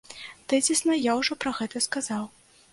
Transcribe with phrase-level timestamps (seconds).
[0.53, 2.29] Тэзісна я ўжо пра гэта сказаў.